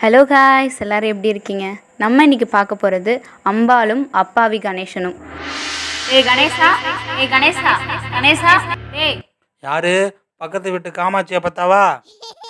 [0.00, 1.64] Hello guys எல்லாரும் எப்படி இருக்கீங்க?
[2.02, 3.12] நம்ம இன்னைக்கு பார்க்க போகிறது
[3.50, 5.16] அம்பாலும் அப்பாவி கணேசனும்.
[6.14, 6.68] ஏய் கணேசா?
[7.18, 7.72] ஏய் கணேசா?
[8.14, 8.52] கணேசா?
[9.04, 9.18] ஏய்
[9.62, 9.92] யாரு?
[10.36, 11.82] பக்கத்து வீட்டு காமாட்சியை பார்த்தாவா?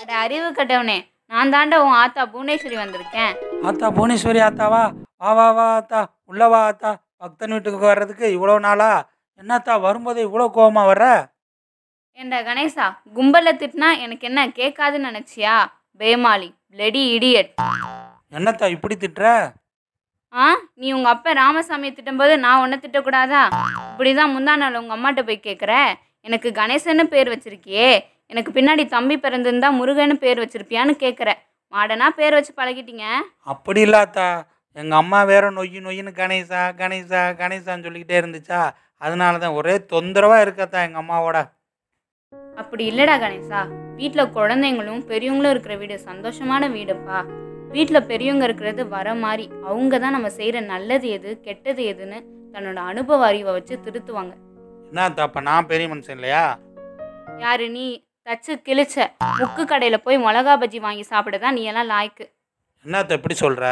[0.00, 0.98] அட அறிவு கட்டவனே.
[1.26, 3.34] நான் தாண்டா உன் ஆத்தா புவனேஸ்வரி வந்திருக்கேன்.
[3.68, 4.84] ஆத்தா புவனேஸ்வரி ஆத்தாவா?
[5.22, 6.02] வா வா வா ஆத்தா.
[6.24, 6.92] உள்ள வா ஆத்தா.
[7.16, 8.92] பக்தன் வீட்டுக்கு வர்றதுக்கு இவ்வளோ நாளா?
[9.40, 11.06] என்னத்தா வரும்போது இவ்வளோ கோவமா வர்ற?
[12.18, 12.86] ஏண்டா கணேசா
[13.18, 15.56] கும்பலில் திட்டினா எனக்கு என்ன கேட்காதுன்னு நினச்சியா?
[16.00, 16.50] பேமாலி.
[16.74, 17.52] பிளடி இடியட்
[18.32, 19.26] என்னத்தா இப்படி திட்டுற?
[20.32, 20.44] ஆ
[20.80, 23.40] நீ உங்கள் அப்பா ராமசாமியை திட்டும்போது நான் உன்னை திட்டக்கூடாதா?
[23.90, 25.72] இப்படி தான் முந்தா நாள் உங்கள் அம்மாட்ட போய் கேட்குற
[26.26, 27.88] எனக்கு கணேசன்னு பேர் வச்சிருக்கியே.
[28.32, 31.30] எனக்கு பின்னாடி தம்பி பிறந்திருந்தா முருகன்னு பேர் வச்சிருப்பியான்னு கேட்குற
[31.72, 33.04] மாடனா பேர் வச்சு பழகிட்டீங்க?
[33.52, 34.28] அப்படி இல்ல ஆத்தா
[34.76, 38.60] எங்க அம்மா வேற நொய்யு நொய்யுன்னு கணேசா கணேசா கணேசான்னு சொல்லிக்கிட்டே இருந்துச்சா?
[39.00, 41.38] அதனால தான் ஒரே தொந்தரவா இருக்கத்தா எங்க அம்மாவோட.
[42.56, 43.60] அப்படி இல்லைடா கணேசா.
[44.00, 47.18] வீட்டில் குழந்தைங்களும் பெரியவங்களும் இருக்கிற வீடு சந்தோஷமான வீடுப்பா.
[47.70, 52.18] வீட்டில் பெரியவங்க இருக்கிறது வர மாதிரி அவங்க தான் நம்ம செய்கிற நல்லது எது கெட்டது எதுன்னு
[52.54, 54.32] தன்னோட அனுபவ அறிவை வச்சு திருத்துவாங்க.
[54.90, 56.44] என்னத்தா அப்ப நான் பெரிய மனுஷன் இல்லையா?
[57.38, 57.86] யாரு நீ?
[58.26, 58.96] தச்சு கிழிச்ச.
[59.40, 62.24] முக்கு கடையில் போய் மிளகா பஜ்ஜி வாங்கி சாப்பிட தான் நீ எல்லாம் லாய்க்கு.
[62.84, 63.64] என்னத்த இப்படி சொல்ற?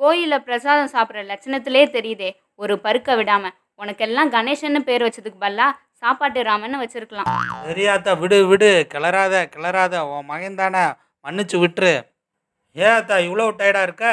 [0.00, 3.44] கோயிலில் பிரசாதம் சாப்பிட்ற லட்சணத்திலே தெரியுதே ஒரு பருக்க விடாம.
[3.78, 5.68] உனக்கெல்லாம் கணேசன்னு பேர் வச்சதுக்கு பதிலா
[6.02, 7.28] சாப்பாட்டு ராமன்னு வச்சிருக்கலாம்.
[7.66, 10.82] சரியாத்தா விடு விடு கிளறாத கிளறாத உன் மகன் தானே
[11.24, 11.92] மன்னிச்சு விட்டுரு.
[12.84, 14.06] ஏன் அத்தா இவ்வளோ டயர்டாக இருக்க?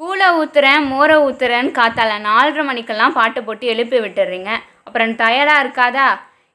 [0.00, 4.50] கூலை ஊத்துறேன் மோரை ஊத்துறேன்னு காத்தால நாலரை மணிக்கெல்லாம் பாட்டு போட்டு எழுப்பி விட்டுறீங்க.
[4.86, 6.08] அப்புறம் டயர்டாக இருக்காதா?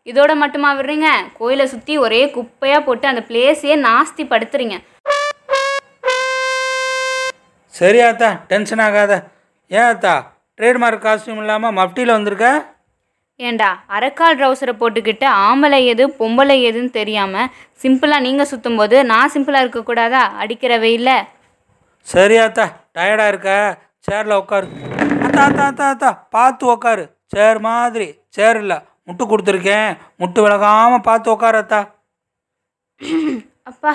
[0.09, 1.09] இதோட மட்டுமா விடுறீங்க?
[1.37, 4.77] கோயிலை சுற்றி ஒரே குப்பையாக போட்டு அந்த பிளேஸையே நாஸ்தி படுத்துறீங்க.
[7.79, 9.13] சரியாத்தா டென்ஷன் ஆகாத.
[9.71, 10.15] ஏன் அத்தா
[10.59, 12.47] ட்ரேட்மார்க் காஸ்டியூம் இல்லாமல் மஃப்டியில் வந்திருக்க?
[13.47, 17.51] ஏண்டா அரைக்கால் ட்ரௌசரை போட்டுக்கிட்டு ஆம்பளை எது பொம்பளை எதுன்னு தெரியாமல்
[17.83, 20.23] சிம்பிளாக நீங்கள் சுற்றும் போது நான் சிம்பிளாக இருக்கக்கூடாதா?
[20.41, 21.11] அடிக்கிற வெயில்ல
[22.07, 22.65] சரியாத்தா
[22.97, 23.49] டயர்டாக இருக்க.
[24.07, 24.67] சேரில் உட்காரு.
[25.25, 27.03] அத்தா அத்தா அத்தா அத்தா பார்த்து உட்காரு.
[27.33, 28.77] சேர் மாதிரி சேர் இல்லை.
[29.07, 29.89] முட்டு கொடுத்துருக்கேன்.
[30.21, 31.81] முட்டு விலகாமல் பார்த்து உட்காரு அத்தா.
[33.71, 33.93] அப்பா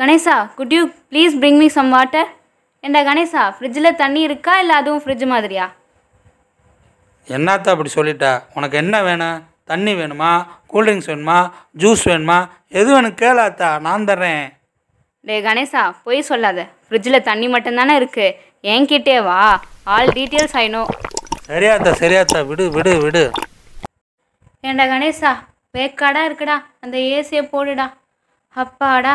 [0.00, 2.28] Ganesha could you please bring me some water
[2.84, 4.52] ஏண்டா கணேசா ஃப்ரிட்ஜில் தண்ணி இருக்கா?
[4.62, 5.66] இல்லை அதுவும் ஃப்ரிட்ஜ் மாதிரியா?
[7.36, 8.26] என்னத்தா அப்படி சொல்லிட்ட?
[8.56, 9.38] உனக்கு என்ன வேணும்?
[9.70, 10.30] தண்ணி வேணுமா?
[10.72, 11.38] கூல்ட்ரிங்க்ஸ் வேணுமா?
[11.82, 12.38] ஜூஸ் வேணுமா?
[12.78, 14.44] எது வேணும் கேளாத்தா நான் தர்றேன்.
[15.28, 16.60] டேய் கணேசா பொய் சொல்லாத.
[16.86, 18.36] ஃப்ரிட்ஜில் தண்ணி மட்டும்தானே இருக்குது
[18.74, 19.40] என்கிட்டே வா.
[19.94, 20.82] ஆல் டீட்டெயில்ஸ் ஐனோ
[21.48, 23.24] சரியாத்தா சரியாத்தா விடு விடு விடு.
[24.64, 25.32] ஏண்டா கணேசா
[25.76, 26.56] வேக்காடா இருக்குடா.
[26.84, 27.86] அந்த ஏசியை போடுடா.
[28.56, 29.14] அப்பாடா.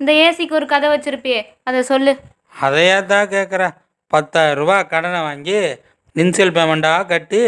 [0.00, 1.40] இந்த ஏசிக்கு ஒரு கதை வச்சிருப்பியே.
[1.68, 2.12] அதை சொல்லு.
[2.66, 3.62] அதையே தான் கேட்குற
[4.12, 5.58] பத்தாயிரம் ரூபா கடனை வாங்கி
[6.22, 7.40] இன்சியல் பேமெண்ட்டாக கட்டி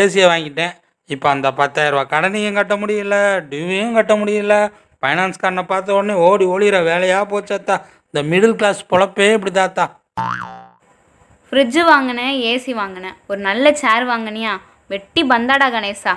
[0.00, 0.74] ஏசியை வாங்கிட்டேன்.
[1.14, 3.16] இப்போ அந்த பத்தாயிரரூபா கடனையும் கட்ட முடியல
[3.50, 4.54] டியூவையும் கட்ட முடியல.
[5.00, 7.76] ஃபைனான்ஸ் காரனை பார்த்த உடனே ஓடி ஓடிற வேலையாக போச்சாத்தா.
[8.08, 9.84] இந்த மிடில் கிளாஸ் பொழப்பே இப்படி தாத்தா
[11.48, 13.16] ஃப்ரிட்ஜு வாங்கினேன் ஏசி வாங்கினேன்.
[13.30, 14.52] ஒரு நல்ல சேர் வாங்கினியா?
[14.92, 16.14] வெட்டி பந்தாடா கணேசா.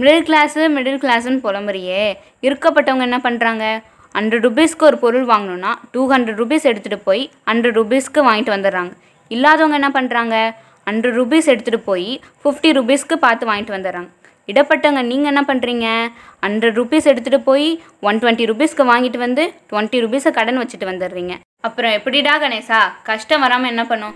[0.00, 2.04] மிடில் கிளாஸு மிடில் கிளாஸுன்னு புலம்புறியே.
[2.46, 3.64] இருக்கப்பட்டவங்க என்ன பண்ணுறாங்க
[4.14, 8.92] ஹண்ட்ரட் ருபீஸ்க்கு ஒரு பொருள் வாங்கணுன்னா டூ ஹண்ட்ரட் ருபீஸ் எடுத்துகிட்டு போய் ஹண்ட்ரட் ருபீஸ்க்கு வாங்கிட்டு வந்துடுறாங்க.
[9.34, 10.36] இல்லாதவங்க என்ன பண்ணுறாங்க
[10.86, 12.08] ஹண்ட்ரட் ருபீஸ் எடுத்துகிட்டு போய்
[12.42, 14.10] ஃபிஃப்டி ருபீஸ்க்கு பார்த்து வாங்கிட்டு வந்துடுறாங்க.
[14.50, 15.86] இடப்பட்டவங்க நீங்கள் என்ன பண்ணுறீங்க
[16.44, 17.66] ஹண்ட்ரட் ருபீஸ் எடுத்துகிட்டு போய்
[18.08, 21.34] ஒன் டுவெண்ட்டி ருபீஸ்க்கு வாங்கிட்டு வந்து டுவெண்ட்டி ருபீஸை கடன் வச்சுட்டு வந்துடுறீங்க.
[21.68, 22.80] அப்புறம் எப்படிடா கணேசா?
[23.10, 24.14] கஷ்டம் வராமல் என்ன பண்ணும்?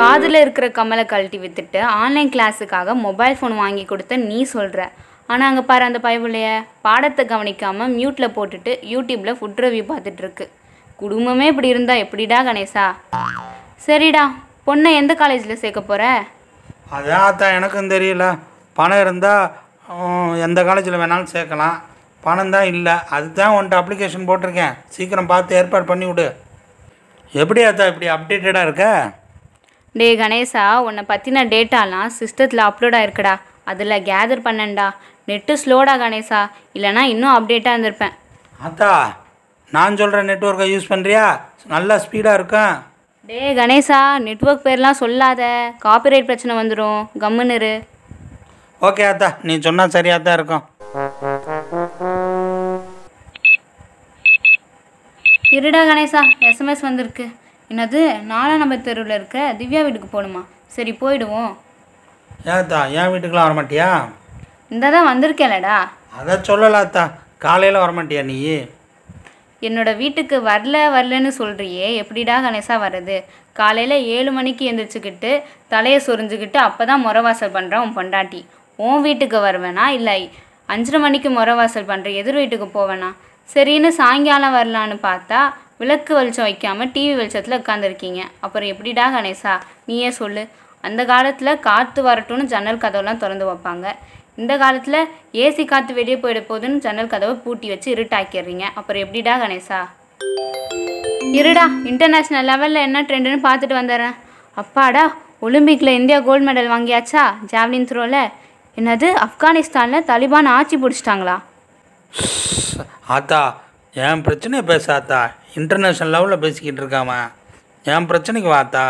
[0.00, 4.80] காதில் இருக்கிற கமலை கழட்டி வித்துட்டு ஆன்லைன் கிளாஸுக்காக மொபைல் ஃபோன் வாங்கி கொடுத்த நீ சொல்கிற
[5.30, 6.48] ஆனால் அங்கே பாரு அந்த பயவுலைய
[6.86, 10.44] பாடத்தை கவனிக்காமல் மியூட்டில் போட்டுட்டு யூடியூப்பில் ஃபுட் ரிவ்யூ பார்த்துட்ருக்கு
[11.02, 12.86] குடும்பமே இப்படி இருந்தால் எப்படிடா கணேசா?
[13.86, 14.24] சரிடா.
[14.68, 16.04] பொண்ணை எந்த காலேஜில் சேர்க்க போகிற
[16.96, 18.24] அதான் அத்தா எனக்கும் தெரியல.
[18.78, 19.44] பணம் இருந்தால்
[20.46, 21.76] எந்த காலேஜில் வேணாலும் சேர்க்கலாம்.
[22.26, 22.94] பணம் தான் இல்லை.
[23.16, 24.74] அதுதான் உன்ட்ட அப்ளிகேஷன் போட்டிருக்கேன்.
[24.94, 26.26] சீக்கிரம் பார்த்து ஏற்பாடு பண்ணி விடு.
[27.42, 28.86] எப்படி அத்தா இப்படி அப்டேட்டடாக இருக்க?
[29.94, 33.34] டே கணேசா உன்னை பற்றின டேட்டாலாம் சிஸ்டத்தில் அப்லோட் ஆயிருக்குடா.
[33.70, 34.88] அதில் கேதர் பண்ணேன்டா.
[35.30, 36.40] நெட்டு ஸ்லோடா கணேசா.
[36.76, 38.14] இல்லைனா இன்னும் அப்டேட்டாக இருந்திருப்பேன்.
[38.68, 38.92] அத்தா
[39.76, 41.24] நான் சொல்கிற நெட்ஒர்க்கை யூஸ் பண்ணுறியா
[41.74, 42.74] நல்லா ஸ்பீடாக இருக்கும்
[43.28, 45.42] டே கணேசா நெட்வொர்க் பேர்லாம் சொல்லாத.
[45.82, 47.72] காப்பிரைட் பிரச்சனை வந்துடும் கம்முன்னு
[48.88, 50.62] ஓகே அத்தா நீ சொன்னால் சரியாக தான் இருக்கும்.
[55.56, 57.26] இருடா கணேசா எஸ்எம்எஸ் வந்திருக்கு.
[57.70, 59.38] என்னது நாலாம் நம்பர் தெருவில் இருக்க?
[59.60, 60.42] திவ்யா வீட்டுக்கு போகணுமா
[60.76, 61.52] சரி போயிடுவோம்.
[62.54, 63.90] ஏத்தா என் வீட்டுக்கெலாம் வரமாட்டியா?
[64.74, 65.78] இந்த தான் வந்திருக்கேன்லடா.
[66.20, 67.04] அதை சொல்லல அத்தா
[67.46, 68.38] காலையில் வரமாட்டியா நீ?
[69.62, 73.16] என்னோட வீட்டுக்கு வரல வரலன்னு சொல்கிறியே எப்படிடா கணேசா வர்றது?
[73.60, 75.30] காலையில் ஏழு மணிக்கு எந்திரிச்சுக்கிட்டு
[75.72, 78.40] தலையை சொரிஞ்சுக்கிட்டு அப்போ தான் முறவாசல் பண்ணுறான் உன் பொண்டாட்டி.
[78.78, 79.86] உன் வீட்டுக்கு வருவேனா?
[79.98, 80.20] இல்லை.
[80.74, 83.08] அஞ்சரை மணிக்கு முறவாசல் பண்ணுற எதிர் வீட்டுக்கு போவேனா?
[83.48, 85.40] சரின்னு சாயங்காலம் வரலான்னு பார்த்தா
[85.80, 89.54] விளக்கு வெளிச்சம் வைக்காமல் டிவி வெளிச்சத்தில் உட்காந்துருக்கீங்க அப்புறம் எப்படிடா கணேசா?
[89.88, 90.42] நீயே சொல்லு.
[90.84, 93.86] அந்த காலத்தில் காற்று வரட்டும்னு ஜன்னல் கதவுலாம் திறந்து வைப்பாங்க.
[94.42, 94.98] இந்த காலத்தில்
[95.44, 98.64] ஏசி காற்று வெளியே போயிட போகுதுன்னு ஜன்னல் கதவை பூட்டி வச்சு இருட்டாக்கிடுறீங்க.
[98.78, 99.78] அப்புறம் எப்படிடா கணேசா?
[101.38, 104.14] இருடா இன்டர்நேஷ்னல் லெவலில் என்ன ட்ரெண்டுன்னு பார்த்துட்டு வந்துடுறேன்.
[104.62, 105.02] அப்பாடா
[105.46, 107.24] ஒலிம்பிக்கில் இந்தியா கோல்டு மெடல் வாங்கியாச்சா?
[107.52, 108.20] ஜாவ்லின் த்ரோவில்
[108.76, 111.36] என்னது ஆப்கானிஸ்தானில் தலிபான் ஆட்சி பிடிச்சிட்டாங்களா?
[113.16, 113.42] ஆத்தா
[114.06, 115.20] என் பிரச்சனையை பேசாத்தா
[115.58, 117.12] இன்டர்நேஷ்னல் லெவலில் பேசிக்கிட்டு இருக்காம
[117.92, 118.86] என் பிரச்சனைக்கு வாத்தா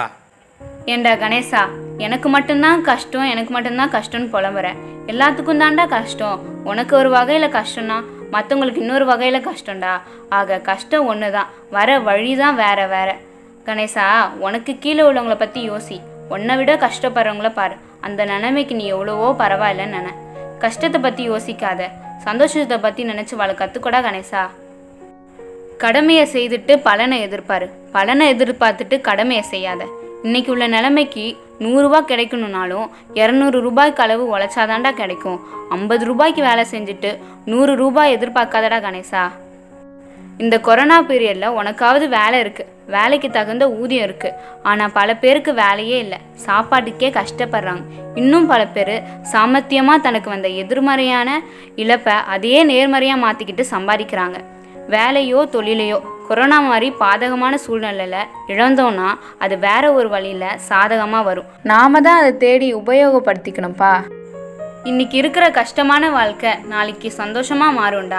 [0.92, 1.62] ஏண்டா கணேசா
[2.06, 4.78] எனக்கு மட்டும்தான் கஷ்டம் எனக்கு மட்டும்தான் கஷ்டம்னு புலம்புறேன்
[5.12, 6.38] எல்லாத்துக்கும் தான்டா கஷ்டம்.
[6.70, 7.96] உனக்கு ஒரு வகையில் கஷ்டம்னா
[8.34, 9.92] மற்றவங்களுக்கு இன்னொரு வகையில் கஷ்டம்டா.
[10.38, 13.10] ஆக கஷ்டம் ஒன்று தான் வர வழி தான் வேற வேற.
[13.66, 14.06] கணேசா
[14.46, 15.98] உனக்கு கீழே உள்ளவங்கள பற்றி யோசி.
[16.34, 17.76] உன்னை விட கஷ்டப்படுறவங்கள பாரு.
[18.00, 20.12] அந்த நிலைமைக்கு நீ எவ்வளவோ பரவாயில்லன்னு நினை.
[20.64, 21.82] கஷ்டத்தை பற்றி யோசிக்காத.
[22.26, 24.42] சந்தோஷத்தை பற்றி நினச்சி வாழ கற்றுக்கூடா கணேசா.
[25.84, 27.66] கடமையை செய்துட்டு பலனை எதிர்பாரு.
[27.96, 29.82] பலனை எதிர்பார்த்துட்டு கடமையை செய்யாத.
[30.26, 31.24] இன்னைக்கு உள்ள நிலைமைக்கு
[31.64, 32.86] நூறுரூவா கிடைக்கணுன்னாலும்
[33.18, 35.36] இரநூறு ரூபாய்க்கு அளவு உழைச்சாதாண்டா கிடைக்கும்.
[35.70, 37.10] ஐம்பது ரூபாய்க்கு வேலை செஞ்சுட்டு
[37.44, 39.22] நூறு ரூபாய் எதிர்பார்க்காதடா கணேசா.
[40.38, 46.18] இந்த கொரோனா பீரியடில் உனக்காவது வேலை இருக்குது வேலைக்கு தகுந்த ஊதியம் இருக்குது ஆனால் பல பேருக்கு வேலையே இல்லை.
[46.46, 47.84] சாப்பாட்டுக்கே கஷ்டப்படுறாங்க.
[48.14, 48.94] இன்னும் பல பேர்
[49.32, 51.40] சாமர்த்தியமாக தனக்கு வந்த எதிர்மறையான
[51.76, 54.38] இழப்பை அதையே நேர்மறையாக மாற்றிக்கிட்டு சம்பாதிக்கிறாங்க.
[54.96, 59.08] வேலையோ தொழிலையோ கொரோனா மாதிரி பாதகமான சூழ்நிலையில் இழந்தோன்னா
[59.38, 61.48] அது வேற ஒரு வழியில் சாதகமாக வரும்.
[61.62, 63.92] நாம தான் அதை தேடி உபயோகப்படுத்திக்கணும்ப்பா
[64.84, 68.18] இன்னைக்கு இருக்கிற கஷ்டமான வாழ்க்கை நாளைக்கு சந்தோஷமாக மாறும்டா.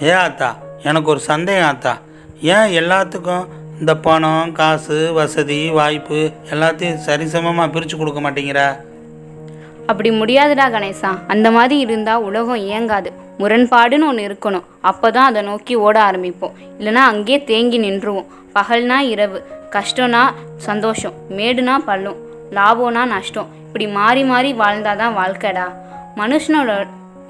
[0.00, 0.50] ஏன் ஆத்தா?
[0.82, 1.92] எனக்கு ஒரு சந்தேகம் ஆத்தா.
[2.54, 3.44] ஏன் எல்லாத்துக்கும்
[3.80, 6.18] இந்த பணம் காசு வசதி வாய்ப்பு
[6.50, 8.62] எல்லாத்தையும் சரிசமமாக பிரித்து கொடுக்க மாட்டேங்கிற?
[9.86, 11.10] அப்படி முடியாதுடா கணேசா.
[11.26, 13.10] அந்த மாதிரி இருந்தால் உலகம் இயங்காது.
[13.38, 14.66] முரண்பாடுன்னு ஒன்று இருக்கணும்.
[14.80, 16.56] அப்போ தான் அதை நோக்கி ஓட ஆரம்பிப்போம்.
[16.78, 18.28] இல்லைன்னா அங்கேயே தேங்கி நின்றுவோம்.
[18.54, 19.38] பகல்னா இரவு
[19.76, 20.22] கஷ்டம்னா
[20.56, 22.18] சந்தோஷம் மேடுனா பள்ளம்
[22.56, 23.50] லாபம்னா நஷ்டம்.
[23.66, 25.66] இப்படி மாறி மாறி வாழ்ந்தாதான் வாழ்க்கைடா.
[26.16, 26.72] மனுஷனோட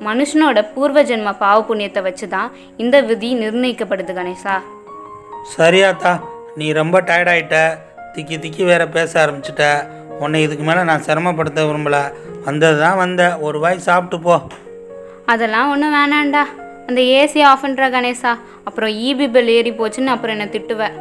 [0.09, 4.55] மனுஷனோட பூர்வ ஜென்ம பாவ புண்ணியத்தை வச்சு தான் இந்த விதி நிர்ணயிக்கப்படுது கணேசா.
[5.57, 6.13] சரியாத்தா
[6.57, 7.59] நீ ரொம்ப டயர்டாயிட்ட
[8.15, 9.65] திக்கி திக்கி வேற பேச ஆரம்பிச்சிட்ட.
[10.19, 11.99] உன்னை இதுக்கு மேலே நான் சிரமப்படுத்த விரும்பல.
[12.45, 13.23] வந்தது தான் வந்த.
[13.47, 14.37] ஒரு வாய் சாப்பிட்டு போ.
[15.27, 16.43] அதெல்லாம் ஒன்றும் வேணாம்டா.
[16.89, 18.33] அந்த ஏசி ஆஃப் பண்ணுறா கணேசா.
[18.65, 20.97] அப்புறம் ஈபி பில் ஏறி போச்சுன்னு அப்புறம் என்னை திட்டுவேன்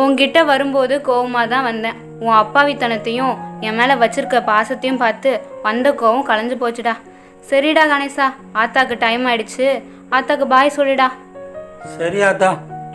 [0.00, 1.94] உன்கிட்ட வரும்போது கோவமாக தான் வந்தேன்.
[2.20, 5.30] உன் அப்பாவித்தனத்தையும் என் மேலே வச்சிருக்க பாசத்தையும் பார்த்து
[5.62, 6.94] வந்த கோவம் கலைஞ்சு போச்சுடா.
[7.50, 8.26] சரிடா கணேசா
[8.62, 9.82] ஆத்தாக்கு டைம் ஆயிடுச்சு.
[10.10, 11.08] ஆத்தாக்கு பாய் சொல்லிடா.
[11.96, 12.50] சரி ஆத்தா.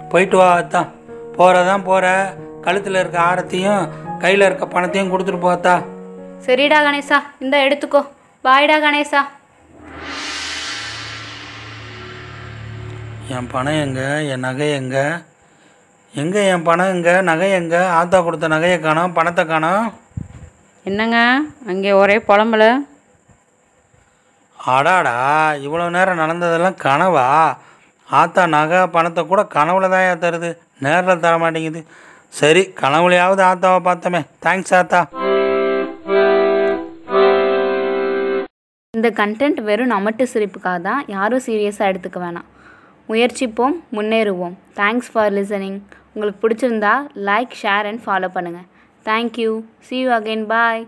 [0.09, 0.81] போயிட்டு வா ஆத்தா.
[1.37, 2.07] போகிறதான் போகிற
[2.61, 3.83] கழுத்தில் இருக்க ஆரத்தையும்
[4.19, 5.75] கையில் இருக்க பணத்தையும் கொடுத்துட்டு போத்தா
[6.45, 8.01] சரிடா கணேசா இந்த எடுத்துக்கோ.
[8.45, 9.21] பாய்டா கணேசா.
[13.35, 14.01] என் பணம் எங்க?
[14.33, 14.97] என் நகை எங்க?
[16.13, 17.11] எங்கே என் பணம் எங்க?
[17.29, 17.75] நகை எங்க?
[17.99, 19.85] ஆத்தா கொடுத்த நகையை காணோம் பணத்தை காணோம்.
[20.85, 21.17] என்னங்க?
[21.71, 22.65] அங்கே ஒரே புலம்பல.
[24.59, 25.15] அடாடா
[25.65, 27.27] இவ்வளோ நேரம் நடந்ததெல்லாம் கனவா?
[28.09, 30.51] ஆத்தா நகை பணத்தை கூட கனவுல தான் தருது?
[30.85, 31.81] நேரில் தர மாட்டேங்குது
[32.39, 34.21] சரி கனவுலையாவது ஆத்தாவை பார்த்தோமே.
[34.45, 34.99] தேங்க்ஸ் ஆத்தா.
[39.01, 42.47] இந்த கண்டென்ட் வெறும் நமட்டு சிரிப்புக்காக தான் யாரும் சீரியஸாக எடுத்துக்க வேணாம்.
[43.09, 44.55] முயற்சிப்போம் முன்னேறுவோம்.
[44.79, 45.79] தேங்க்ஸ் ஃபார் லிசனிங்
[46.13, 46.91] உங்களுக்கு பிடிச்சிருந்தா
[47.29, 48.67] லைக் ஷேர் அண்ட் ஃபாலோ பண்ணுங்கள்
[49.05, 49.51] thank you
[49.87, 50.81] see you again bye